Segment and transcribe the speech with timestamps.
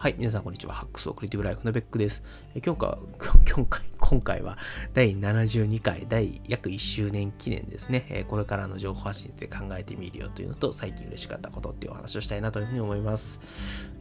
[0.00, 0.72] はい、皆さんこんにちは。
[0.72, 2.24] ハックスオクリティブライフのベックです。
[2.54, 2.96] え今回、
[3.52, 4.56] 今回、今回は
[4.94, 8.24] 第72回、第約1周年記念ですね。
[8.28, 13.42] これからの情報発信で考えてみるよというのと、最近嬉しかったことっていうお話をしたいなというふうに思います。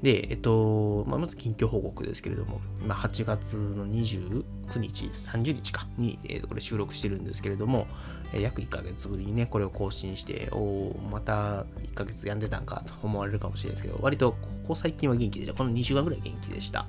[0.02, 4.46] で、えっと、まあ、まず近況報告ですけれども、今8月の29
[4.78, 7.88] 日、30日かに、えー、これ収録してるんですけれども、
[8.34, 14.38] 約1ヶ月ぶりにね、これを更新して、おまた1ヶ月やんでたんかと思われるかもしれないですけど、割とこ
[14.70, 15.54] こ最近は元気でした。
[15.56, 16.88] この2週間ぐらい元気でした。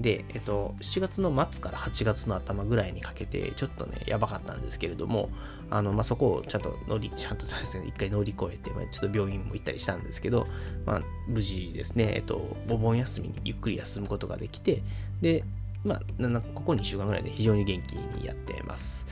[0.00, 5.30] で、えっと、7月の末から8月の頭ぐらいにかけて、ちょっとね、やばかったんですけれども、
[5.70, 10.46] あの、まあ、そこをちゃんと乗り、ちゃんとですね、一回乗り越えて、まあ、ちょっと病院も行ったりしたんですけど、
[10.84, 12.36] まあ、無事ですね、えっと、
[12.68, 14.82] お盆休みにゆっくり休むことができて、
[15.20, 15.44] で、
[15.84, 19.06] まあ、ここ2週間ぐらいで非常に元気にやってます。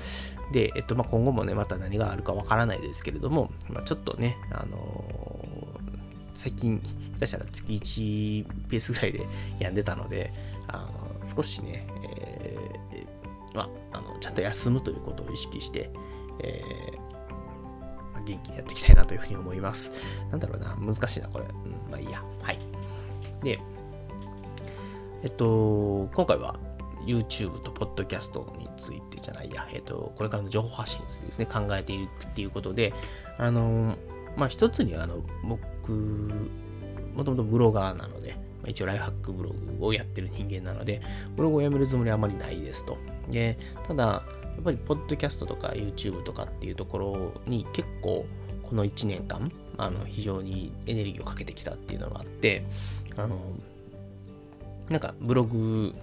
[0.52, 6.80] で、えっと、まあ、今後もね、また何があるかわからないですけれども、まあ、ちょっとね、あのー、最近、
[7.14, 9.27] 下手したら月1ペースぐらいで
[9.58, 10.33] やんでたので、
[10.69, 15.91] あの少しね、えー、まあ、あのちゃんと休むということを意識して、
[16.42, 16.97] えー
[18.12, 19.92] まあ、元気にやっていきたいなというふうに思います。
[20.30, 21.44] なんだろうな、難しいな、これ。
[21.44, 22.22] うん、まあいいや。
[22.42, 22.58] はい。
[23.42, 23.60] で、
[25.22, 26.56] えっと、今回は
[27.06, 32.93] YouTube と Podcast についてじゃないや、えっと、これからの情報発信についてですね、考えていくっていうことで、
[33.39, 33.97] あの、
[34.37, 35.93] まあ、一つにあの、僕、
[37.15, 41.01] もともとブロガーなので、まあ、一応ライフハックブログをやってる人間なので、
[41.37, 42.98] ブログをやめるつもりはあまりないですと。
[43.28, 44.23] で、ただ、や
[44.61, 48.27] っぱり、ポッドキャストとか YouTube とかっていうところに結構、
[48.62, 52.65] この1年間、あの、非常にエネルギーをかけてきたっていうのがあって、
[53.17, 53.39] あの、
[54.91, 55.95] なんかブログ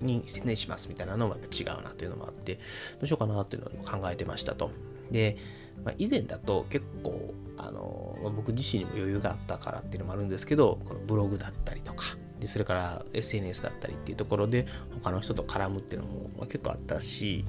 [0.00, 2.60] に専念しますみたいなのもやっぱ違うなというのもあって、ど
[3.02, 4.70] うしようかなというのを考えてましたと。
[5.10, 5.36] で、
[5.84, 14.66] まあ、以前だと結構、あの僕自身にも余裕があったからっていうのもあるんですけど、このブログだったりとか、でそれから SNS だったりっていうところで
[15.02, 17.44] 他の人と絡むっていうのも、結構あったし、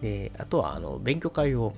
[0.00, 1.74] で、あとはあの勉強会を、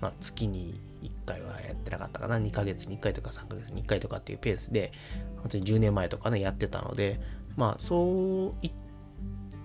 [0.00, 4.92] まあ、月に1回はやってなかったかな、2ヶ月に1回とか3ヶ月に1回とかっていうペースで、
[5.36, 7.20] 本当に10年前とかね、やってたので、
[7.56, 8.72] まあそういっ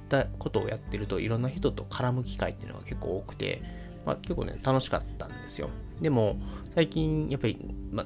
[0.08, 3.62] たことをやってるといろんな人と絡む機会っていうのが結構多くて、
[4.06, 5.70] まあ、結構ね楽しかったんですよ。
[6.02, 6.38] でも
[6.74, 7.58] 最近やっぱり、
[7.92, 8.06] まあ、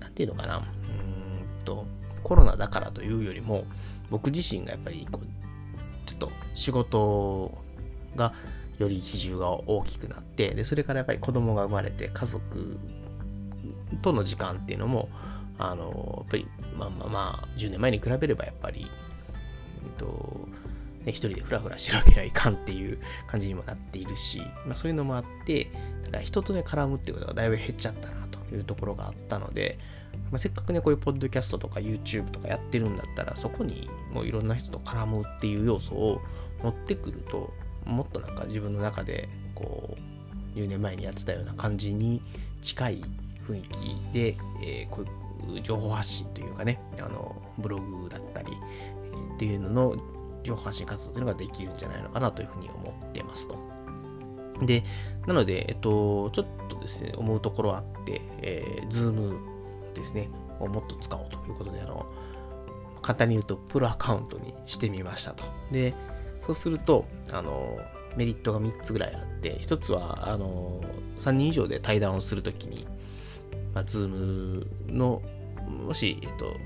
[0.00, 0.56] なんていうのかな。
[0.58, 1.86] うんと
[2.22, 3.64] コロナだからというよりも
[4.10, 5.26] 僕自身がやっぱりこう
[6.08, 7.52] ちょっと仕事
[8.14, 8.32] が
[8.78, 12.78] より比重が大きくなってでそれからやっぱり子供が生まれて家族
[14.02, 15.08] との時間っていうのも
[15.58, 18.86] あのやっぱりまあまあまあ10年前に比べればやっぱり
[19.84, 20.48] えっと
[21.06, 25.68] ね、一人でフラフラしてるわけにはいかんっていう感じにもなっているし、まあ、そういうのもあって、
[26.04, 29.78] ただ人とね、絡むっていうことがだいぶ減っちゃったなというところがあったので、
[30.30, 36.20] まあ、せっかくね、こういうポッドキャストとか YouTube とかやってるんだったら、そこにもういろんな人と絡むっていう要素を
[36.64, 37.52] 持ってくると、
[37.84, 42.20] もっとなんか自分の中で、こう、10年前にやってたような感じに
[42.62, 43.04] 近い
[43.46, 45.04] 雰囲気で、えー、こ
[45.48, 48.52] ういう情報発信というかね、あの、ブログだったり、
[49.36, 50.15] っていうのの
[50.46, 53.58] 情報発信活動というのができるんじゃないのかなというふうに思ってますと。
[54.62, 54.84] で、
[55.26, 59.38] なので、えっと、ちょっとですね、思うところあって、えー、ズーム
[59.94, 60.30] ですね、
[60.60, 62.06] をもっと使おうということで、あの、
[63.02, 65.44] 簡単に言うと、プロアカウントにしてみましたと。
[65.70, 65.94] で、
[66.40, 67.78] そうすると、あの、
[68.16, 70.80] メリットが3つぐらいあって、1つは、あの、
[71.18, 72.86] 3人以上で対談をするときに、
[73.74, 75.22] ま、 Zoom の、
[75.66, 76.56] もし、えっと、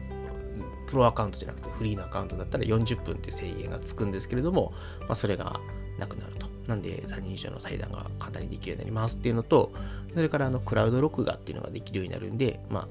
[0.91, 5.61] プロアカウントじゃなくてフリーのアカウントだったら40分って制限がつくんですけれども、まあ、それが
[5.99, 6.49] なくなると。
[6.67, 9.73] なんで3人以上の対談が簡単にできるようになりますっていうのと、
[10.15, 12.89] それからあのクラウド録画っていうのができるようになるんで、まあ、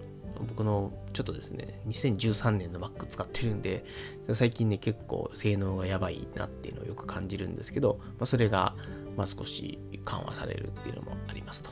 [0.48, 3.86] 僕のちょっとですね、2013年の Mac 使ってるんで、
[4.34, 8.76] 最近ね、結構性能がやばいなっていうのをよく感じるんですけど、まあ、それが、
[9.18, 11.70] まあ、少し緩和されるっていうのもありますと。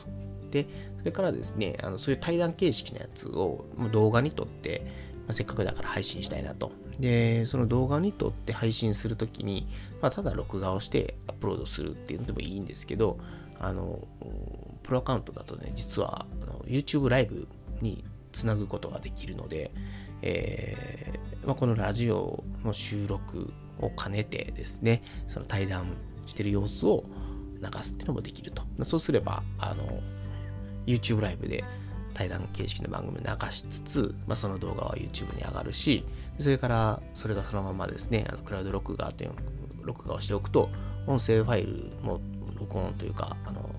[0.50, 0.66] で、
[0.98, 6.72] それからですね、あのそういう対談形式のやつを動画にとって、まあ、せっかくだから配信したいなと。
[6.98, 9.68] で、その動画に撮って配信するときに、
[10.00, 13.18] まあ、ただ録画をしてアップロードするっていうのでもいいんですけど、
[13.60, 14.08] あの、
[14.82, 17.46] プロアカウントだとね、実はあの YouTube ライブ
[17.82, 19.70] につなぐことができるので、
[20.22, 25.86] えーまあ、このラジオの収録を兼ねてですね、その対談
[26.26, 27.04] してる様子を
[27.60, 28.62] 流すっていうのもできると。
[28.84, 30.00] そうすれば、あの、
[30.86, 31.64] YouTube ライブで
[32.18, 36.04] 対談形式の番組を流しつつ、まあ、その動画は YouTube に上がるし、
[36.40, 39.30] それからそれがそのままですね、あのクラウド録画という
[39.82, 40.68] 録画をしておくと、
[41.06, 42.20] 音声ファイルも
[42.58, 43.70] 録音というか、あの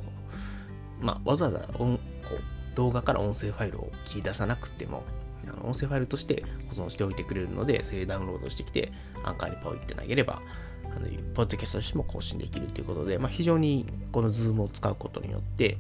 [1.02, 2.02] まあ、わざわざ音こ
[2.32, 5.04] う動画から音声ファイルを切り出さなくても、
[5.46, 8.94] あの音声ファイルとして保存しておいてくれるので、それダウンロードしてきて、
[9.26, 10.42] アンカーにポイって投げれば、
[10.86, 15.78] あのポッドキャストとしても更新できるということで、まあ、非常にこの Zoom を使うことによって、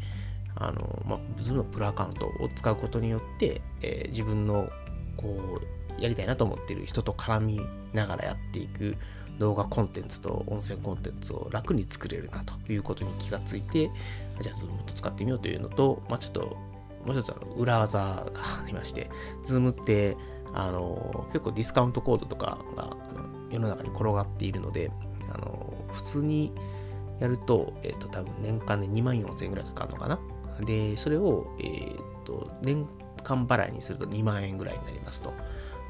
[0.59, 4.69] あの、まあ、Zoom のプロアカウントを使うことによって、えー、自分の
[5.17, 5.59] こ
[5.97, 7.61] う、やりたいなと思っている人と絡み
[7.93, 8.95] ながらやっていく
[9.37, 13.89] 動画コンテンツと音声コンテンツを楽に作れるなということに気がついて、
[14.39, 16.57] じゃあ Zoom と使ってみようというのと、まあ、ちょっと
[17.05, 18.25] もう一つあの裏技が
[18.63, 19.09] ありまして、
[19.45, 20.17] Zoom って
[20.53, 22.95] あの結構ディスカウントコードとかが
[23.49, 24.91] 世の中に転がっているので、
[25.33, 26.51] あの普通に
[27.19, 30.19] やると、えっ、ー、と、多分年間で2万4000円ぐらいかかるのかな。
[30.65, 32.87] で、それを、えっ、と、年
[33.23, 35.33] 間払いにすると2万円ぐらいになりますと。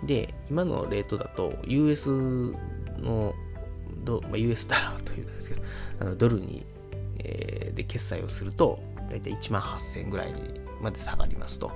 [0.03, 2.09] で、今のレートだと、US
[2.99, 3.33] の、
[4.05, 5.61] まあ、US ダラーというんですけど、
[5.99, 6.65] あのドルに、
[7.19, 8.79] えー、で決済をすると、
[9.09, 10.39] だいたい1万8000円ぐらいに
[10.81, 11.71] まで下がりますと。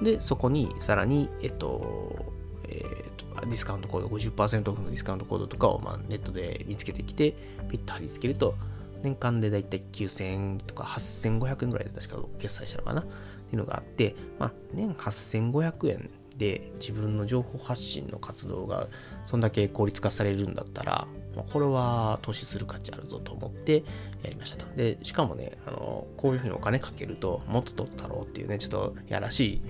[0.00, 2.32] で、そこにさらに、えっと、
[2.68, 7.32] えー、ディスカウントコード、50%オフのディスカウントコードとかを、まあ、ネットで見つけてきて、
[7.68, 8.54] ピッと貼り付けると、
[9.02, 13.00] 年間でだいたい9000円とか8500円ぐらいで確か決済したのかな？
[13.00, 18.88] っていうのがあって、まあ、年8500円で自分の情報発信の活動が
[19.24, 23.84] そんだけ効率化されるんだったら、まあ、これは投資する価値あるぞと思って
[24.22, 24.76] やりましたと。
[24.76, 29.62] で、しかもね、あのこういうふうにお金かけるともっと取ったろうっていうね、ちょっとやらしい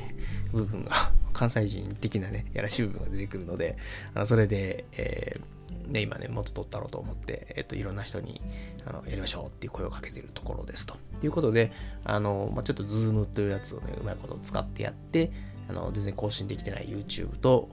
[0.52, 0.92] 部分が、
[1.32, 3.76] 関西人的なね、やらしい部分が出てくるので、
[4.14, 5.55] あのそれで、えー
[5.86, 8.40] ね、今ね、もっと取ったろうと思って、えっと、いろんな人に
[8.86, 10.96] あのやりましょうっていう声をかけてるところですと。
[11.22, 11.72] いうことで、
[12.04, 15.30] あの、まあ、ちょっと Zoom というやつをね、うまいこと使ってやって、
[15.68, 17.68] あの全然更新できてない YouTube と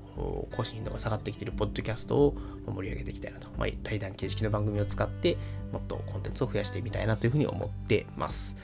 [0.56, 5.38] 更新頻度が下がってきてるポッドキャストを盛り上げていきたいなと、まあ、対談形式の番組を使って
[5.72, 8.58] もっとコンテンツを増やしてみたいなというふうに思ってます。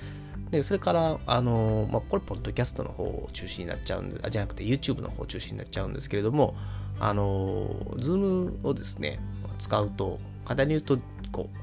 [0.52, 6.56] で、それから、あの、まあ、これ、ポッドキャストの方を中心になっちゃうんで、あじゃなくて YouTube の方を中心になっちゃうんですけれども、
[7.00, 9.20] あの、Zoom をですね、
[9.60, 10.98] 使うと、簡単に言うと、
[11.32, 11.58] こう、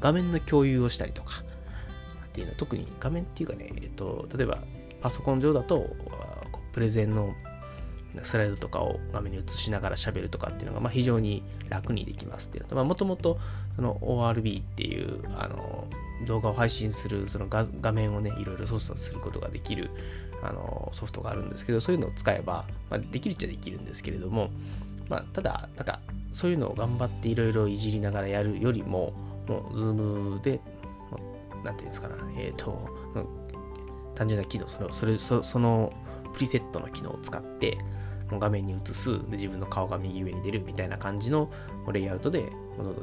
[0.00, 1.42] 画面の共有をしたりとか、
[2.26, 4.58] っていうのは特に画面っていうかね、えっと、例えば
[5.00, 5.96] パソコン上だと、
[6.72, 7.34] プレゼンの
[8.22, 13.38] スライドとかを画面に映しながら喋るとかっていうのが、まあ、非常に楽にできますっていうのと、もともと
[13.76, 15.86] その ORB っていうあの
[16.26, 19.90] 動画を配信するその画面をね、いろいろ操作することができる
[20.42, 24.50] あのソフトがあるんですけど、そういうのを使えば、まあ、できるっちゃできるんですけれども、
[25.08, 26.00] まあ、ただ、なんか、
[26.32, 29.12] そういうのを頑張っていろいろいじりながらやるよりも、
[29.46, 30.60] もう、 Zoom で、
[31.64, 32.88] なんていうんですかな、えっ、ー、と、
[34.14, 35.92] 単純な機能、それそれそその
[36.34, 37.78] プリセットの機能を使って、
[38.30, 41.50] 画面に映すで自分の顔が右上に出るみたいな感じの
[41.90, 42.94] レイアウトでどんどん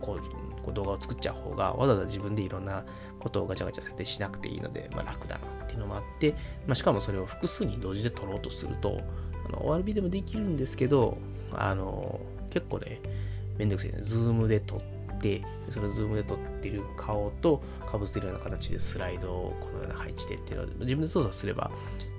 [0.00, 0.18] こ
[0.66, 2.84] う動画を作っちゃう方がわざわざ自分でいろんな
[3.20, 6.32] ことをガチャガチャ設定しなくていいので、まあ、楽だなっていうのもあって、
[6.66, 9.00] まあ、しかもそれを複数に同時で撮ろうとすると
[9.46, 11.18] あの OBS でもできるんですけど
[11.52, 12.20] あの
[12.50, 13.00] 結構ね
[13.58, 13.98] めんどくさいね。
[14.02, 21.70] Zoom で撮ってその Zoom で撮ってる顔とかぶせてるような形でスライドをこのような配置でっていうので自分で操作すれば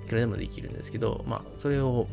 [0.06, 2.06] いくらでもできるんですけど、まあ、それを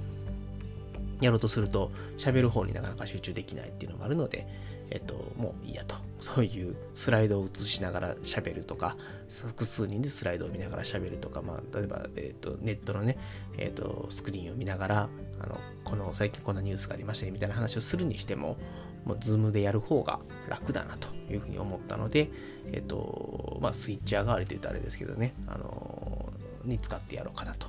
[1.21, 4.47] やろうとすると、喋る方になかなか集中できないっていうのもあるので、
[4.91, 5.95] えっと、もういいやと。
[6.19, 8.95] そういうスライドを映しながら喋るとか、
[9.29, 13.17] 複数人でスライドを見ながら喋るとか、まあ、例えば、えっと、ネットのね、
[13.57, 15.09] えっと、スクリーンを見ながら、
[15.39, 18.57] あの、この最近こんなニュースがありましたねみたいな話をするにしても、
[19.03, 22.29] もう、ズームでやる方が楽だなというふうに思ったので、
[22.71, 26.31] えっと、まあ、スイッチ上がりというとあれですけどね、あの、
[26.63, 27.67] に使ってやろうかなと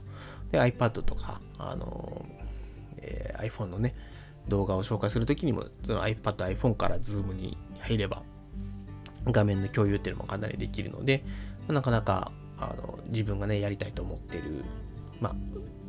[0.54, 2.24] で、iPad とか、あの、
[2.98, 3.94] えー、iPhone のね、
[4.48, 8.22] 動画を紹介するときにも、その iPad、iPhone から Zoom に入れば、
[9.26, 11.24] 画面の共有っていうのもかなりできるので、
[11.68, 14.64] なかなかあの自分がね、やりたいと思ってる、
[15.20, 15.34] まあ、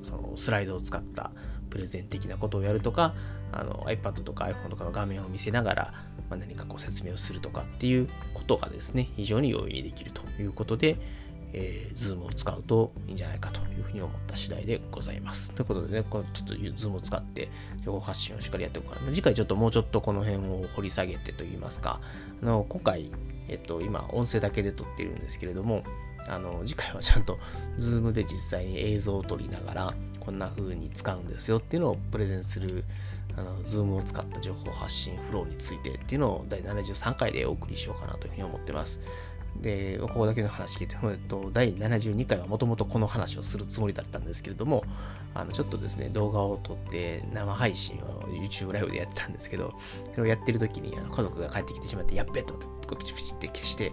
[0.02, 1.32] そのスライドを使った
[1.70, 3.14] プレゼン的なことをやるとか、
[3.52, 5.94] あの iPad とか iPhone とかの画面を見せながら、
[6.30, 10.98] まあ、何かこう説明をするとかっていうことがですね、非常に容易にできるということで、
[11.54, 15.52] えー、Zoom を使うといいんじゃないかというふうに思った次第でございます。
[15.52, 17.50] ということでね、このちょっと Zoom を使って
[17.84, 22.00] 情報発信をしっかりやっておくから、次回ちょっともうちょっとこの辺を掘り下げてといいますか、
[22.42, 23.12] あの今回、
[23.48, 25.84] えっと、今、音声だけで撮っているんですけれども、
[26.28, 27.38] あの次回はちゃんと
[27.78, 32.84] Zoom で実際に映像を撮りながら、こんな風に使うんですよっていうのをプレゼンする
[33.38, 39.00] あの Zoom を使った情報発信フローについてっていうのを第73回でお送りしようかなというふうに思ってます。
[39.62, 44.84] で、ここだけの話聞いて、えっと、第72回はもともとこの話をするつもりだったんですけれども、
[45.34, 49.74] あのちょっとですね、動画を撮って生配信を YouTube ライブでやってたんですけど、
[50.12, 53.92] それをやってる時にあの家族が帰ってきてしまって、やっべえと思って、プチプチって消して、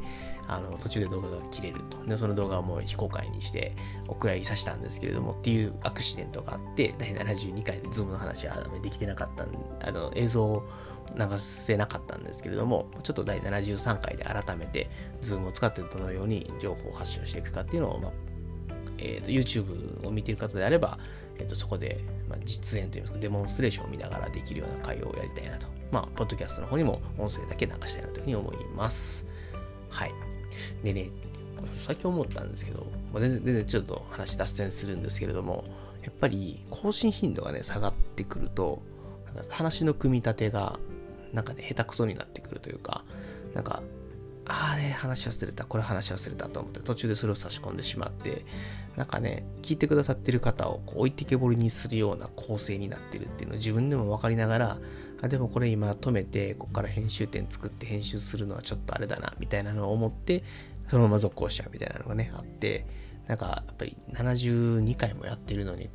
[0.49, 2.05] あの途中で動画が切れると。
[2.05, 3.75] で、その動画をもう非公開にして
[4.09, 9.47] お蔵入りさせたんですけれどもっていうアクシデントがあって、第72回でズームの話はできてなかった
[9.89, 10.69] あの映像を
[11.17, 14.89] 流せなかったんですけれども、ちょっと第73回で改めて、
[15.21, 18.13] ズームを使ってどのように情報を発信をしていくかっていうのを、まあ
[18.99, 20.99] えーと、YouTube を見ている方であれば、
[21.39, 25.67] えーと、そこで、まあ、実演といいますか、デモンストレーションを見ながらできるような会をやりたいなと。
[25.91, 29.27] まあ、ポッドキャストの方にも音声だけ流したいなというふうに思います。
[29.91, 30.13] はい。
[30.83, 31.11] でね、
[31.75, 35.65] 最近思ったんですけど、まあ、全然全然ちょっと話脱線するんですけれども、
[36.03, 38.83] やっぱり更新頻度がね、下がってくると、
[39.49, 40.79] 話の組み立てが
[41.33, 43.05] なんかね、下手くそになってくるというか、
[43.55, 43.83] なんか、
[44.45, 48.45] あれ話忘れた、これ話忘れたと思って途中でそれを差し込んでしまって、
[48.97, 54.79] なんかね、聞いてくださってる方をこう置いてけぼりにするような構成になってるっていうのを自分でも分かりながら、
[55.23, 60.43] あでもこれ今止めて、ここから編集点作って編集するのはちょっとあれだな、みたいなのを思って、
[60.89, 62.85] そのまま続行しちゃうみたいなのがね、あって、
[63.29, 65.89] なんかやっぱり72回もやってるのに、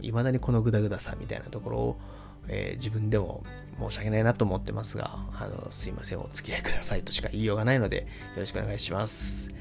[0.00, 2.00] いまだにこのグダグダさみたいなところを
[2.48, 3.44] えー、自分でも
[3.78, 8.04] 申し訳ないなと思ってますが、あのすいません、お付き合いくださいとしか言いようがないので、よ
[8.40, 9.54] ろしくお願いします。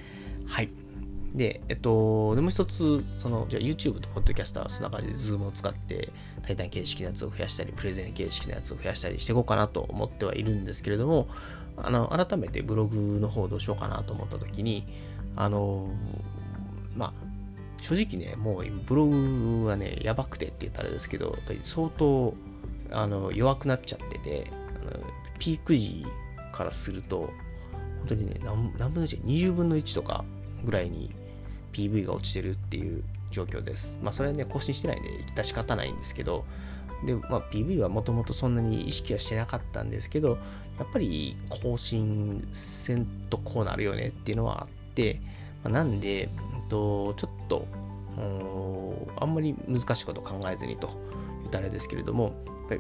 [0.46, 0.70] はい。
[1.36, 6.10] で、えっと、でも一つ、その、じゃあ YouTube と Podcast はそんな感じで Zoom を使って、
[6.42, 11.28] 対談形式のやつを増やしたり、プレゼン形式のやつを増やしたりしていこうかなと思ってはいるんですけれども、
[11.78, 14.88] あの、改めてブログの方どうしようかなと思った時に、
[15.36, 15.90] あの、
[16.96, 17.28] まあ、
[17.82, 22.34] 正直ね、もう今ブログはね、やばくてって言ったらあれですけど、やっぱり相当
[22.92, 24.52] あの弱くなっちゃってて
[24.82, 24.92] あの
[25.40, 26.06] ピーク時
[26.52, 27.32] からすると
[28.00, 30.24] 本当にね何分の1 20分の1とか
[30.64, 31.14] ぐらいに
[31.74, 34.00] PV が落ちてるっていう状況です。
[34.02, 36.46] まあそれはね更新してないんで致し方ないんですけど
[37.06, 40.38] で、まあ、PV はもともとそんなに意識はしてなかったんですけど
[40.80, 45.20] やっぱり更新せんとこうなるよねっていうのはあって、
[45.64, 46.30] まあ、なんで、えっ
[46.70, 47.68] と、ちょっと
[49.20, 50.88] あんまり難しいこと考えずにと
[51.42, 52.34] 言ったらあれですけれども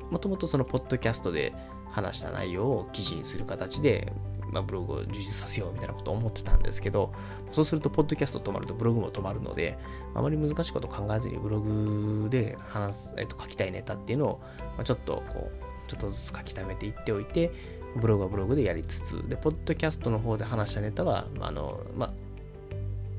[0.09, 1.53] もともとそのポッドキャストで
[1.91, 4.11] 話した内容を記事にする形で、
[4.51, 7.13] まあ、ブログを充実させようみたいなことを思ってたんですけど、
[7.51, 9.77] そうすると、ポッドキャスト止まるとブログも止まるので、
[10.13, 17.51] あまり難しいこと考えずにブログで話す、えっと、書きたいネタっていうのを、まあ、ちょっとこう、ちょっとずつ書き溜めていっておいて、
[17.95, 22.13] ブログはブログでやりつつ、で、ポッドキャストの方で話したネタは、あの、まあ、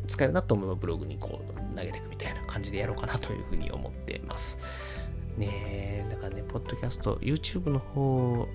[0.08, 4.58] 使えるなと思えばブログにこう投げていくみたいな感じでやろうかなというふうに思ってます。
[5.37, 5.67] ね、
[6.49, 8.49] ポッドキャスト、YouTube の方、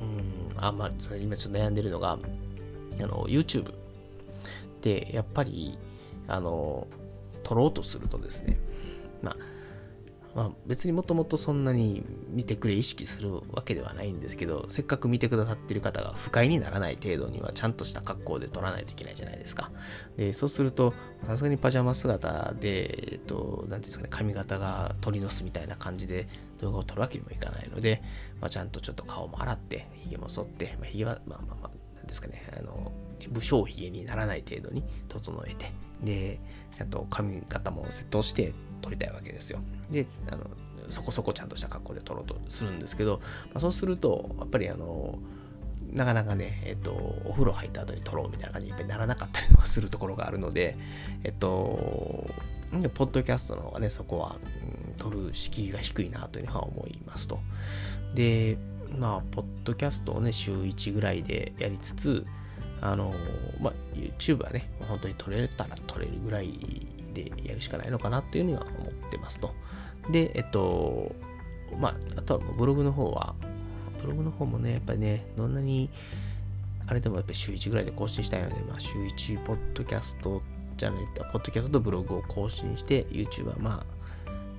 [0.00, 3.74] うん、あ、まあ、今ちょっと悩んでるのが、あの、YouTube っ
[4.80, 5.76] てやっぱり、
[6.28, 6.86] あの、
[7.42, 8.58] 撮ろうとするとですね、
[9.22, 9.36] まあ、
[10.34, 19.72] まあ、別にもともとそんなに見てくれ意識するわけではないんですけど、せっかく見てくださってる方が不快にならない程度にはちゃんとした格好で撮らないといけないじゃないですか。
[20.16, 20.94] で、そうすると、
[21.24, 28.02] さすがにパジャマ姿で、えっと、なんていうんですかね、髪型が鳥の巣みたいな感じで動画を撮るわけにもいかないので、
[28.40, 32.92] まあ、ちゃんとちょっと顔も洗って、髭も剃って、まあ、髭は、まあまあまあ、なんですかね、あの、
[33.30, 35.72] 武将髭にならない程度に整えて、
[36.02, 36.40] で、
[36.76, 39.60] ちゃんと髪型もセットして、撮りたいわけですよ。
[39.90, 40.44] で、あの
[40.88, 43.20] そこそこちゃんとした格好で撮ろうとするんですけど、
[43.52, 45.18] まあ、そうすると、やっぱりあの、
[45.92, 46.92] なかなかね、えっと、
[47.24, 50.76] お風呂入った後に撮ろうみたいな感じにやっぱならなかったりとかするところがあるので、
[51.24, 52.28] えっと、
[52.94, 54.36] ポッドキャストの方がね、そこは、
[54.86, 57.40] うん、撮る敷居が低いなというのは思いますと。
[58.14, 58.56] で、
[58.98, 62.26] まあ、ポッドキャストをね、週1ぐらいでやりつつ、
[62.80, 63.12] あの、
[63.60, 66.52] まあ、YouTube はね、本当に撮れたら撮れるぐらい
[67.12, 69.54] でやるしかないのかなというのは思ってますと。
[70.10, 71.14] で、えっと、
[71.78, 73.34] まあ、あとはブログの方は、
[74.02, 75.90] ブログの方もね、やっぱりね、どんなに、
[76.86, 80.42] あれでもやっぱり週1ぐらいで更新したいので、まあ、週1ポッドキャスト
[80.76, 83.99] じゃないと、ポッドキャストとブログを更新して、YouTube はまあ、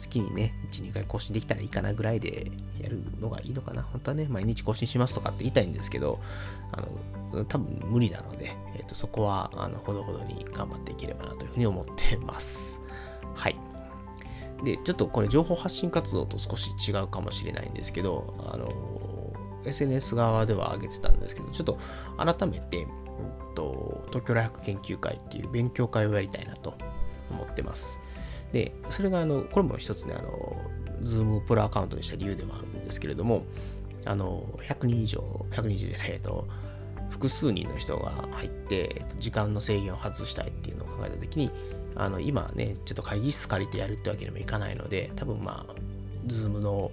[0.02, 3.84] 月にね、1、2回更新できたらいいかなぐらいでやるのがいいのかな。
[3.84, 6.20] 本当はね、毎日更新しますとかって言いたいんですけど、
[6.72, 6.82] あ
[7.36, 12.82] の、多分無理なので、えっ、ー、と、そこは、あの、ほどほどに頑張っていければなというふうに思ってます。
[13.36, 13.56] はい。
[14.64, 18.70] で、ちょっとこれ情報発信活動と少し違うかもしれないんですけど、あの、
[19.66, 21.78] SNS 側では上げてたんですけど、ちょっと
[22.18, 26.74] 改めて、うんと、東京大学研究会っていう勉強会をやりたいなと
[27.30, 28.02] 思ってます。
[28.52, 30.58] で、それが、あの、これも一つね、あの、
[31.02, 33.44] ズームプロアカウントにした理由でもあるんですけれども、
[34.06, 36.48] あの、100人以上、100人じゃない、えっと、
[37.10, 41.52] 複数人の人が入って、時間の制限を外したいっていうのを考えたときに、
[41.96, 45.76] あの、今ね、ちょっと会議室借りてやるってわけにもいかないので、多分まあ、
[46.28, 46.92] ズームの、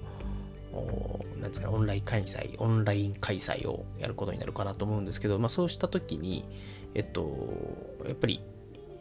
[1.41, 6.45] なんですか、オンライン開催、オンライン開催をやることになるかなと思うんですけど、まあ、そうしたときに、
[6.95, 7.31] えっと、
[8.07, 8.41] やっぱり、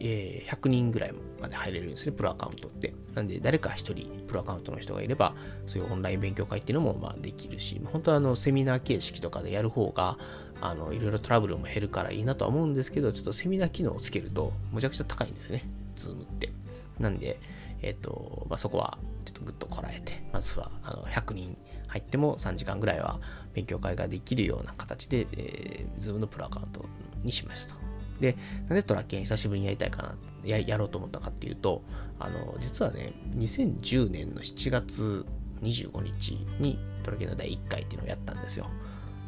[0.00, 2.94] え、100人ぐらいまで入れるんですね、プロアカウントって。
[3.14, 5.34] なんで、誰か1人、プロアカウントの人がいれば、
[5.66, 10.18] そういうオンライン勉強会っていうのもまあできるし、本当はあのセミナー形式とかでやる方が、
[10.60, 16.50] あのいろいろトラブルも減るからいいなとは思うんですけど、ちょっとセミナー機能をつけると、むちゃくちゃ高いんですよね、ズームって。
[16.98, 17.38] なんで、
[17.80, 23.20] えっ、と、まあ、そこはちょっとぐっとこらえて、まずはあの100人入っても3時間ぐらいは
[23.54, 26.84] 勉強会ができるような形で、えー、Zoom のプロアカウント
[27.22, 27.74] にしました。
[28.20, 28.36] で、
[28.68, 31.82] なんでトラッケン久しぶりにやりたいかな、ややろうと思ったかっていうと、
[32.18, 35.26] あの、実はね、2010年の7月
[35.62, 38.66] 25日にトラッケンの第1回っていうのをやったんですよ。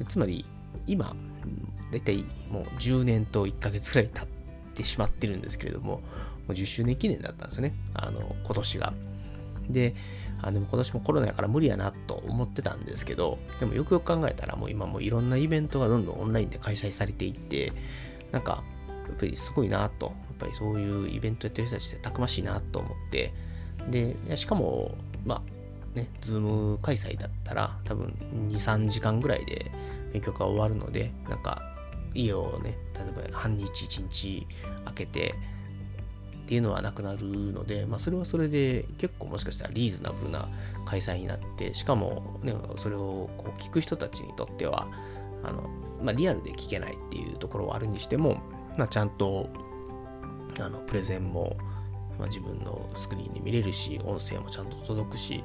[0.08, 0.44] つまり、
[0.86, 1.14] 今、
[1.90, 6.00] だいたいもう10年と1ヶ月ぐらい経ってしまってるんですけれども、も
[6.48, 7.74] う10周年記念だったんですよね。
[7.94, 8.92] あの、今年が。
[9.68, 9.94] で、
[10.42, 17.72] あでも今年もコロナやから無理やなと思ってたんですけど、でもよくよく考えたらもう今もういろんなイベントがどんどんオンラインで開催されていって、
[18.32, 18.62] なんか、
[19.10, 23.32] やっぱりすごいなと、やっぱりそういうイベントやってる人たちってたくましいなと思って、
[23.90, 28.14] で、しかも、まあ、ね、ズーム開催だったら多分
[28.48, 29.70] 2、3時間ぐらいで
[30.12, 31.62] 勉強が終わるので、なんか
[32.14, 34.46] 家をね、例えば半日、1日
[34.84, 35.34] 空けて、
[36.50, 40.48] っていうのはなくなるので、まあ、それはそれで結構もしかしたらリーズナブルな
[40.84, 44.88] 開催になって、しかも、ね、それをこう聞く人たちにとっては、
[45.44, 45.70] あの
[46.02, 48.42] まあ、リアルで聞けないっていうところはあるにしても、
[48.80, 49.50] まあ、ちゃんと
[50.58, 51.54] あのプレゼンも、
[52.18, 55.44] まあ、自分のスクリーンで見れるし、音声もちゃんと届くし、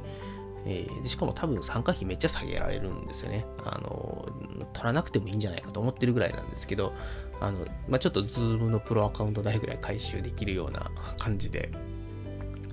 [0.65, 3.46] えー、でしかも多分参加費めっちゃ下げられるんですよね。
[3.65, 4.25] あの、
[4.72, 6.94] 取らなくてもいいんじゃないかと思ってるぐらいなんですけど、
[7.42, 11.72] あの、まあ、ちょっと Zoom のプロアカウント代ぐらい回収できるような感じで、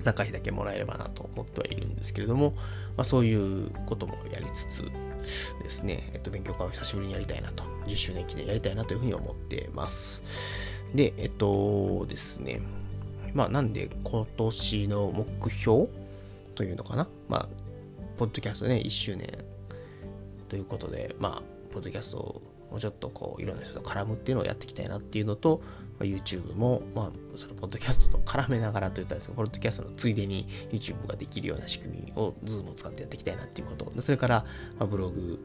[0.03, 2.53] 参加費だけもらえればなと思ってはいるんですけれども、
[2.97, 4.83] まあ、そういうこともやりつつ
[5.63, 10.23] ですね、えっと、勉強会を久しぶりにやりたいなと、10周年記念やりたいなというふうに思ってます。
[10.95, 12.61] で、えっとですね、
[13.35, 15.87] まあなんで今年の目標
[16.55, 17.49] というのかな、まあ
[18.19, 19.27] ポッドキャストね、1周年
[20.49, 25.61] ということで、まあ、ポッドキャストをもうちょっとこう、いろんな人と絡むっていうのをやっていきたいなっていうのと、
[26.03, 33.93] まあ、YouTube も、まあ、そのポッドキャストと絡めながらといったんですけど、ポッドキャストのついでに YouTube ができるような仕組みを Zoom を使ってやっていきたいなっていうこと。
[34.03, 34.45] それから、
[34.79, 35.39] まあ、ブログ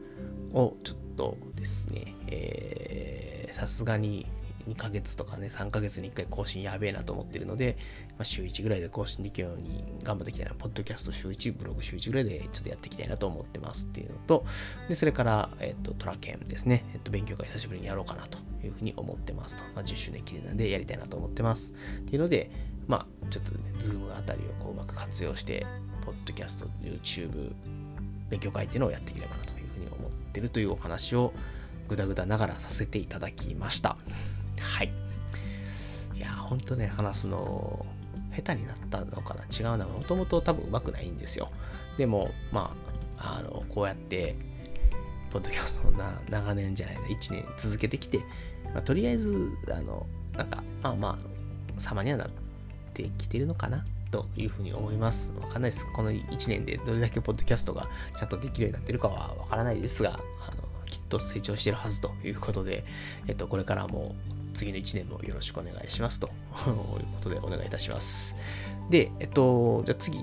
[0.52, 4.26] をちょっとですね、さすがに
[4.68, 7.76] 2ヶ月とかね、3ヶ月に1回更新やべえなと思ってるので、
[8.10, 10.54] まあ、週1ぐらいで更新できるように頑張っていきたいな。
[10.54, 14.44] ポッドキャスト週1、ブログ週1ぐらいでちょっとやっていきたいなと思ってますっていうのと、
[14.88, 16.84] で、それから、えっ、と、トラケンですね。
[16.92, 19.62] えっ、と、勉強会久しぶりにやろうかなというふうに思ってますと。
[19.74, 21.72] まあ、10周年記念なんでやりたいなと思ってます。
[22.00, 22.50] っていうので、
[22.86, 25.66] まあ、ちょっとね、ズームあたりをこううまく活用して、
[26.04, 27.52] ポッドキャスト、YouTube、
[28.30, 31.32] 勉強会っていうのをやっていければなというふうに思ってるというお話を
[31.88, 33.96] ぐだぐだながらさせていただきました。
[34.58, 34.92] はい。
[36.14, 37.86] いや、ほんとね、話すの、
[38.34, 39.44] 下手になったのかな？
[39.44, 39.86] 違うな。
[39.86, 41.50] もともと多分上手くないんですよ。
[41.96, 42.74] でも、ま
[43.16, 44.36] あ、あの、こうやって、
[45.30, 48.18] ポッドキャストをな長年じゃないな、1年続けてきて、
[48.72, 51.18] まあ、とりあえず、あの、なんか、まあま
[51.76, 52.30] あ、様にはなっ
[52.94, 53.84] てきてるのかな？
[54.10, 55.34] というふうに思います。
[55.38, 55.86] わかんないです。
[55.92, 60.14] この1年でどれだけポッドキャストがちゃんとできるようになってるかはわからないですが、あ
[60.56, 62.84] のきっと成長してるはずということで、
[63.26, 64.14] えっと、これからも
[64.58, 66.26] 次の1年もよろしくお願いしますと
[66.66, 68.36] いうことでお願いいたします。
[68.90, 70.18] で、えっと、じゃあ次、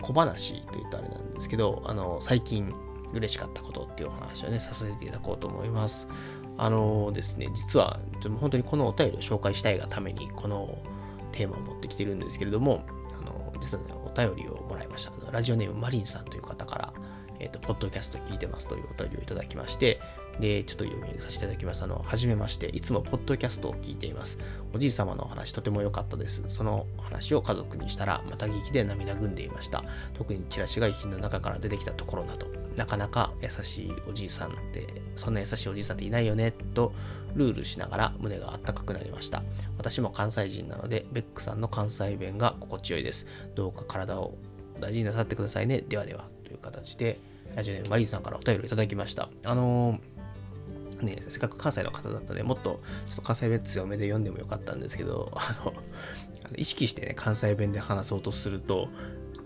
[0.00, 2.72] 小話というとあれなんですけど、あの、最近
[3.12, 6.06] 嬉しかったことっていうお話をね、させていただこうと思います。
[6.56, 7.98] あのですね、実は、
[8.40, 10.78] 本当にこのお便りを紹介したいがために、この
[11.32, 12.84] テーマを持ってきてるんですけれども、
[13.18, 15.12] あの、実はね、お便りをもらいました。
[15.32, 20.00] ラジオネームマリンさんという方から、ー、と、ポッドキャスト聞いてますというお便りをいただきまして、
[20.40, 21.82] で、ちょっと読み上げさせていただきます。
[21.82, 24.38] あの、はじめまして、いつもポッドキャストを聞いています。
[24.72, 26.44] おじい様のお話、とても良かったです。
[26.48, 29.84] その話を家族にしたら、また劇で涙ぐんでいました。
[30.14, 34.86] 特にチラシが遺品の中から出てきたところなど、なかなか優しいおじいさんって、
[35.16, 36.92] そんな優しいおじいさんっていないよね、と
[37.34, 39.42] ルールしながら胸があったかくなりました。
[39.76, 43.26] 私も関西人なので、ベックさんの関西弁が心地よいです。
[43.54, 44.34] どうか体を
[44.80, 45.82] 大事になさってくださいね。
[45.86, 47.18] ではでは、という形で、
[47.54, 49.28] ラジオネームマリーさんからお便りをいただきました。
[49.44, 50.10] あのー
[51.02, 55.72] ね、せっかく関西の方だったので、もっとちょっと関西弁強めで読んでもよかったんですけど、 あの、
[56.56, 58.88] 意識してね、関西弁で話そうとすると、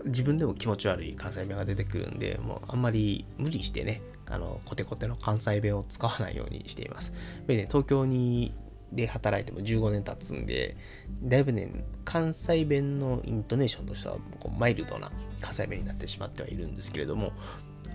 [0.05, 7.13] 自分でも気持ち悪い関西弁が出てくるんで、もうあんまり無理してね、あの、コテコテの関西弁を使わないようにしています。
[7.47, 8.53] でね、東京に
[8.91, 10.77] で働いても15年経つんで、
[11.23, 11.69] だいぶね、
[12.03, 14.17] 関西弁のイントネーションとしては
[14.57, 17.31] マイルドな関西弁になってしまってはいるんですけれども、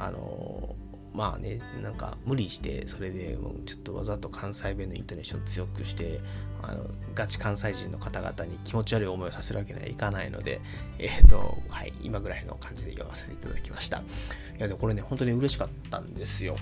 [0.00, 0.74] あの
[1.12, 6.20] まあね、なんか無理してそれでもうちょっとわざと関西弁のイントネーション強くして
[6.62, 6.84] あの
[7.14, 10.60] ガチ関西人の方々に気持ち悪い思いをさせるわけにはいかないので、
[10.98, 13.98] えっ、ー、と、はい、今ぐらいの感じで読ませていただきました。
[13.98, 14.02] い
[14.58, 16.56] や、でもこれね、本当に嬉しかったんですよ。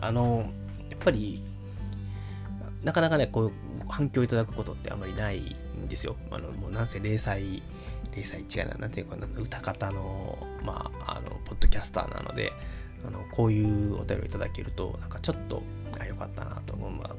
[0.00, 0.50] あの、
[0.88, 1.42] やっぱり、
[2.82, 3.52] なかなかね、こういう
[3.88, 6.16] 反響いただくことってあんまりないんですよ。
[6.30, 7.40] あの、もうなんせ零細、
[8.14, 12.52] 零細違いな、なんていうかな、歌方の、まあ、あの、ポッドキャスターなので、
[13.06, 15.62] あのこういうお便りをいただけるとなんかちょっと
[16.00, 17.14] あよかったなと思う、まあ、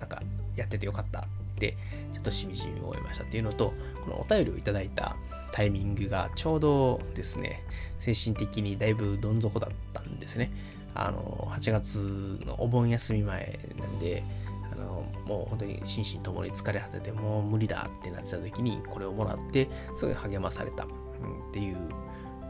[0.00, 0.22] なんか
[0.56, 1.24] やっててよかったっ
[1.58, 1.76] て
[2.12, 5.16] ちょっとしみじみ思いましたっていうのとこのお便りをいただいた
[5.52, 7.62] タイミングがちょうどですね
[7.98, 10.52] 精神的にだいぶどん底だったんですね。
[10.94, 14.24] あの8月のお盆休み前なんで
[14.72, 21.76] あのもう本当に心身ともに疲れ果ててもう無理だってなってた時にこれをもらってすごい励まされた、うん、っていう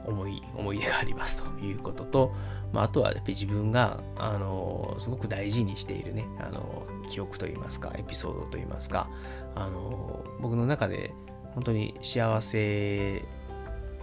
[0.06, 2.34] 思い思い出がありますということと、
[2.72, 9.08] まあ、あとはやっぱり自分があのすごく大事にしているねあの記憶といいますかエピソードといいますか
[9.54, 11.14] あの僕の中で
[11.54, 13.22] 本当に幸せ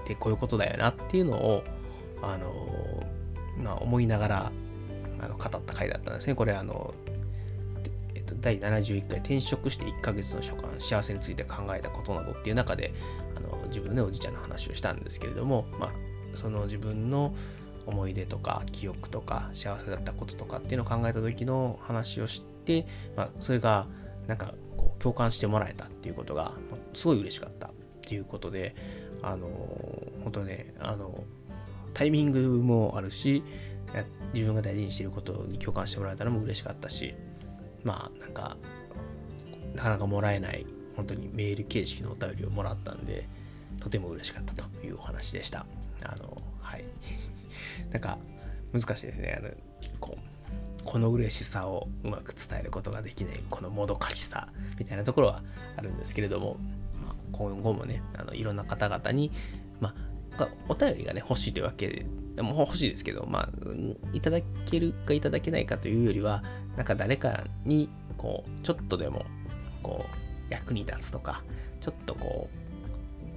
[0.03, 1.63] ってこういうことだよなっていうのを
[2.21, 3.03] あの、
[3.57, 4.51] まあ、思いながら
[5.21, 6.35] あの語った回だったんですね。
[6.35, 6.93] これあの
[8.41, 12.93] 第71回転職して1ヶ月の所感幸せについて考えたことなどっていう中で
[13.37, 15.91] あの自分のねおじいちゃんの話をしたんですけれども、まあ、
[16.35, 17.35] その自分の
[17.85, 23.87] 思い出とか記憶とか幸せだったこととかっていうのを考えた時の話をして、まあ、それが
[24.27, 26.51] なんかこう共感してもらえたっていうことが
[26.93, 27.71] すごい嬉しかったっ
[28.01, 28.75] ていうことで
[29.21, 29.47] あの
[30.23, 31.23] 本当ねあの
[31.93, 33.43] タイミングもあるし
[34.33, 37.15] 自分が大事にしていることに共感してもらえたのも嬉しかったし
[37.83, 38.57] まあなんか
[39.75, 43.27] なかなかもらえない本当にメール形式のお便りをもらったんで
[43.79, 45.65] とても嬉しかったというお話でした。
[46.03, 46.85] あのはい。
[47.95, 48.17] なんか
[48.73, 49.39] 難しいですね。
[49.39, 49.49] あの
[50.01, 55.41] こうこの嬉しさをうまく伝えることができないこのもどかしさみたいなところは
[55.77, 56.57] あるんですけれども、
[57.03, 59.31] まあ、今後もねあのいろんな方々に、
[59.79, 59.95] ま
[60.37, 62.05] あ、お便りがね欲しいというわけで
[62.35, 63.49] でも欲しいですけど、まあ、
[64.13, 66.43] いただけるかいただけないかというよりは、
[66.75, 69.25] なんか誰かに、こう、ちょっとでも、
[69.81, 71.43] こう、役に立つとか、
[71.79, 72.49] ちょっとこ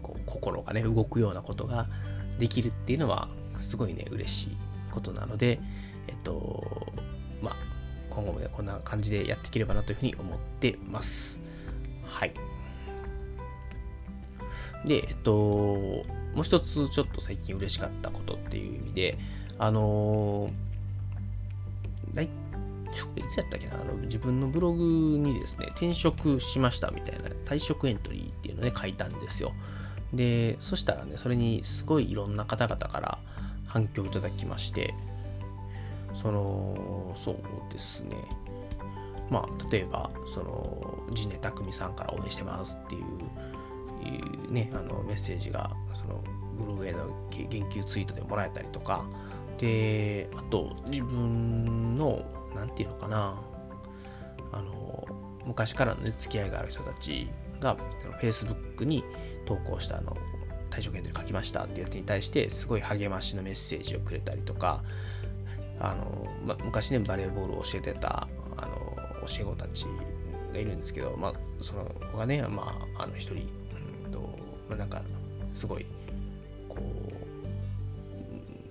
[0.01, 1.87] う、こう心がね、動くようなことが
[2.41, 4.57] できるっていうのは、すごいね、嬉しい
[4.93, 5.61] ことなので、
[6.07, 6.93] えっと、
[7.43, 7.57] まあ、
[8.11, 11.43] 今後もね、こんな感じでやっていければなというふうに思ってます。
[12.05, 12.33] はい。
[14.87, 19.19] で、えっと、もう一つちょっと最近嬉しかったことっていう意味で、
[19.59, 20.59] あのー、
[23.17, 24.83] いつやったっけなあの自分のブログ
[25.19, 29.53] にですね、転職しましたみたいな退職エントリーっていうのをね、書いたんですよ。
[30.13, 33.19] で、そしたらね、それにすごいいろんな方々から
[33.69, 34.95] 反響いただきまして、
[36.15, 37.37] その、そう
[37.73, 38.17] ですね、
[39.31, 43.05] まあ、例えば、その、ジネタクミさんから応援してますっていう
[44.51, 46.23] ね、あのメッセージがその
[46.57, 49.05] ブログへの言及ツイートでもらえたりとか、
[49.59, 53.41] で、あと自分の、なんていうのかな、
[54.53, 55.07] あの、
[55.47, 57.29] 昔からの、ね、付き合いがある人たち
[57.61, 57.77] が
[58.21, 59.05] Facebook に
[59.47, 60.17] 投稿したあの
[60.71, 64.83] 退職検討に書きましたってやつに対してすごい励ましのメッセージをくれたりとか
[65.81, 69.87] あの、ま昔ねバレーボールを教えてたあの教え子たち
[70.53, 73.49] がいるんですけど、まあ、その子がね、まあ、あの一人
[74.69, 75.03] まあ、なんか
[75.53, 75.87] すごい
[76.69, 76.83] こう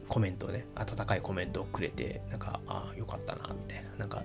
[0.07, 3.89] コメントをね温かいコメントをくれてなんかああよかったなみたいな。
[3.97, 4.23] なんか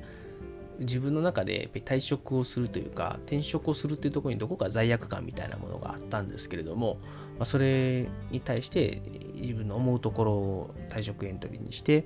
[0.78, 6.98] 自分の中で退職をするというか転職をするっていうところにどこか罪悪感みたいなものがあったんですけれども、
[7.38, 9.02] まあ、それに対して
[9.34, 12.04] 自分の思うところを退職エントリーにして、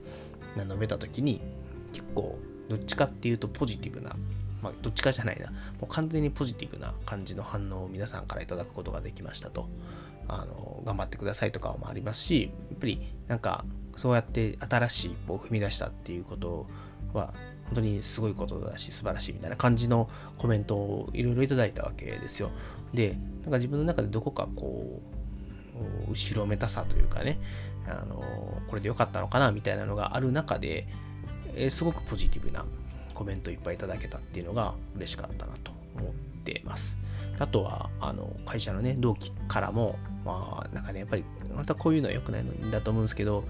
[0.57, 1.41] まあ、述べた時に
[1.93, 4.17] 結構どっちかっていうとポジティブな
[4.63, 9.69] まあ、どっちかじゃないな、もう完全にポジティブな感じの反応を皆さんからいただくことができましたと。
[10.29, 13.65] あの頑張ってくださいとかもありますし、やっぱりなんか
[13.97, 16.67] そうやって新しい一歩を踏み出したっていうこと
[17.13, 17.33] は
[17.67, 20.09] 本当にすごいことだし素晴らしいみたいな感じの
[20.39, 22.51] コメントをいろいろいただいたわけですよ。
[22.93, 25.16] で、なんか自分の中でどこかこう、
[26.09, 27.39] 後ろめたさというかね、
[27.87, 28.23] あの
[28.69, 30.87] これでよかったのかなみたいなのがある中で、
[31.55, 32.65] えー、すごくポジティブな
[33.15, 36.13] コメントいっぱいいただけたっていうのが嬉しかったなと思っ
[36.45, 36.99] てます。
[37.39, 43.45] あとは、あの、会社のね、同期からも、まあ、なんかね、やっぱり、またこういうのは良くないんだと思うんですけど、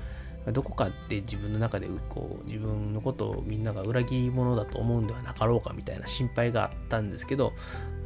[0.53, 7.53] どこかで自分の中でこう自分のことをみんなが裏切り者だと思うんではなかろうかみたいな心配があったんですけど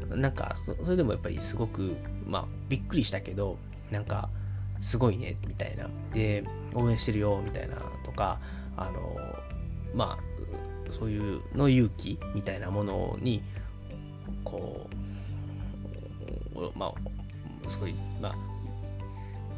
[0.09, 3.59] なんかそれでもやっぱりすごくまあびっくりしたけど
[3.90, 4.29] なんか
[4.81, 5.88] すごいね、みたいな。
[6.14, 8.38] で、応援してるよ、みたいなとか、
[8.76, 9.16] あの、
[9.94, 13.42] まあ、そういうの勇気みたいなものに、
[14.44, 14.88] こ
[16.55, 18.35] う、まあ、すごい、まあ、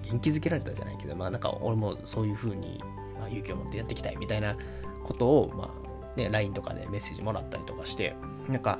[0.02, 2.82] 元気づけられたじゃないけど、まあなんか俺もそういう風に、
[3.18, 4.56] まあ、勇気を持ってやっていきたいみたいな
[5.04, 5.72] ことを、ま
[6.14, 8.14] あね、LINE とかでメッセージもらったりとかして、
[8.48, 8.78] なんか、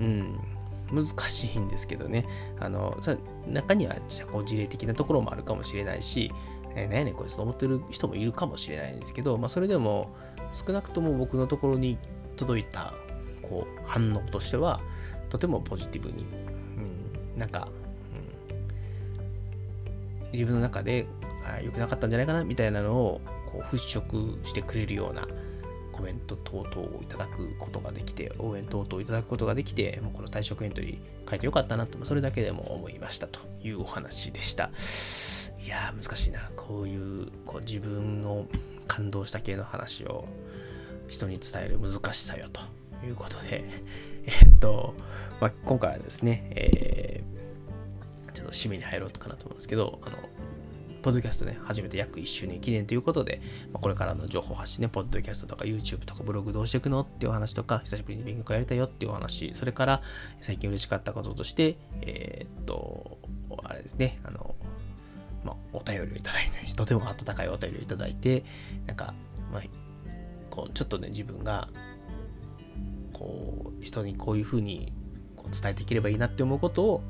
[0.00, 0.38] うん、
[0.92, 2.26] 難しいんですけどね、
[2.58, 2.98] あの、
[3.46, 6.32] 中には社交辞令的なところもあるかもしれないし、
[6.74, 10.14] えー、何やねんこいつと思ってる人もいるかもしれないんですけど、まあそれでも
[10.52, 11.98] 少なくとも僕のところに
[12.36, 12.94] 届いた
[13.42, 14.80] こう反応としては
[15.28, 17.68] とてもポジティブに、うん、なんか、
[20.22, 21.06] うん、自分の中で
[21.62, 25.26] 良くなかったんじゃないかなみたいなのをこう払拭してくれるような
[25.94, 34.70] コメント等々をいただくことができて、応援等々をいただくことができて、もうこの退職エントリー書いてよかったなと、それだけでも思いましたというお話でした。
[35.64, 36.50] いやー、難しいな。
[36.56, 38.48] こういうこう自分の
[38.88, 40.24] 感動した系の話を
[41.06, 42.60] 人に伝える難しさよと
[43.06, 43.62] いうことで、
[44.26, 44.94] えっと、
[45.40, 50.16] まあ、今回はですね、えー、ちょっと締めに入ろうかなと思うんですけど、あの、
[51.04, 53.42] ポッドキャストね、初めて約1周年記念ということで、
[53.74, 60.02] まあ、これからの情報発信ね、ポッドキャストとか YouTube とかブログどうしていくのっていう話とか、久しぶりに勉強会やりたいよっていうお話、それから
[60.40, 63.18] 最近嬉しかったこととして、えー、っと、
[63.64, 64.54] あれですね、あの、
[65.44, 68.42] まあ、お便りをいただいて、とても温かいお便りをいただいて、
[68.86, 69.12] なんか、
[69.52, 69.62] まあ、
[70.48, 71.68] こう、ちょっとね、自分が、
[73.12, 74.94] こう、人にこういうふうに
[75.36, 77.02] こう伝えていければいいなって思うことを、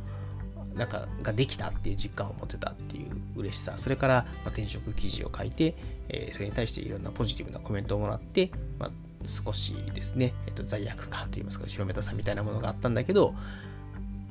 [0.77, 5.75] なんかができたっていう実感を持てたっていう嬉しさそれから、ま、転職記事を書いて、
[6.09, 8.91] え、それに対していろんなポジティブなコメントをもらって、まあ、
[9.25, 13.35] 少しですね、えー、と罪悪感といいますか後ろめたさみたいなものがあったんだけど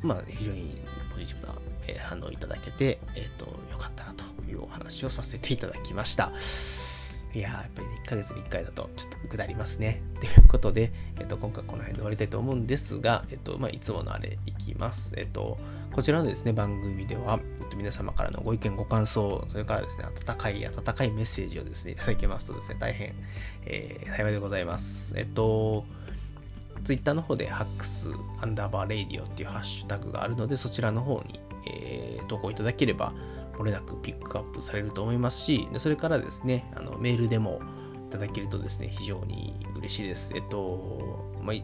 [0.01, 0.82] まあ非常に
[1.13, 1.53] ポジティブな
[2.03, 6.32] 反応をいただけて、えっ、とよかったなというお話をさせていただきました。
[7.34, 10.02] いややっぱり、ね、1ヶ月に1回だとちょっと下りますね。
[10.22, 15.15] ということで、えっと、今回この辺で終わりたいと思うんですが、えっと、まあ、いつものあれいきます。
[15.17, 15.58] えっと、
[15.91, 23.15] こちらのですね、番組では、えっと、皆様からのご意見、ご感想、それからですね、温かい、温かいメッセージをですね、いただけますとですね、大変、
[23.65, 25.13] えー、幸いでございます。
[25.17, 25.86] えっと、
[26.84, 28.10] ツイッターの方で、ハックス
[28.41, 33.13] アンダーバーレイディオっていうハッシュタグがあるので、そちらの方に、えー、投稿いただければ、
[33.58, 37.62] 漏れなくピックアップされると思いますし、でそれからですね、あのメールでも
[38.08, 40.34] いただけるとですね、非常に嬉しいです。
[40.36, 41.56] えっと、まあ、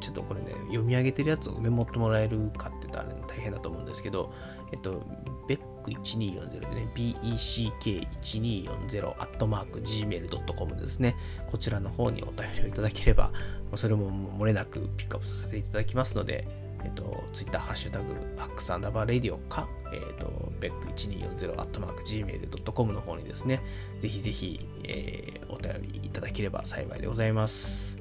[0.00, 4.32] ちょっとこれね、読み上げてるやつをメモってもらえるかって言ったら大変だと思うんですけど、
[4.72, 5.02] えっと、
[5.48, 11.14] BEC1240 でね、BECK1240 アットマーク Gmail.com ですね。
[11.46, 13.30] こちらの方にお便りをいただければ、
[13.76, 16.48] それも漏れなくピックアップさせていただきますので、
[16.84, 23.60] えっと、ツイッターハッシュタグ、ハックスアンダーバーレディオか、えっと、ベック1240アットマーク Gmail.com の方にですね、
[23.98, 27.98] ぜひぜひ、えー、お便りいただければ幸いでございます。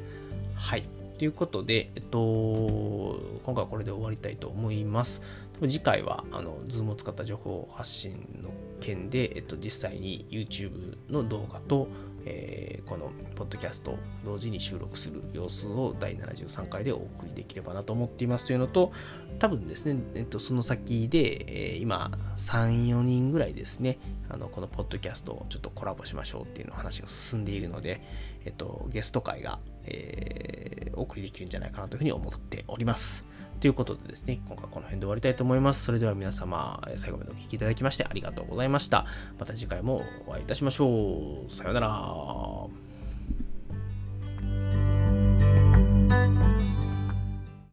[0.56, 0.84] はい。
[1.18, 2.20] ということで、えっと、
[3.44, 5.22] 今回はこれで終わりたいと思います。
[5.62, 11.88] 次回は、あの、Zoom を使った情報発信の件で、えっと、実際に YouTube の動画と、
[12.26, 18.92] えー、このポッドキャスト同時に収録する様子を第73回でお送りできればなと思っていますというのと、
[19.40, 28.02] 多分ですね、えっと、その先で、えー、今、3、4人ぐらいですね、あのこのポッドキャストをちょっとコラボしましょうっていうの話が進んでいるので、
[28.46, 33.26] えっと、ゲスト会が、えー、お送りできるんじゃないかなというふうに思っております。
[33.62, 35.84] ということでですね、今回この辺で終わりたいと思います。
[35.84, 39.06] それでは皆様、最後までお聴きいただきましてありがとうございました。
[39.38, 41.54] また次回もお会いいたしましょう。
[41.54, 42.91] さようなら。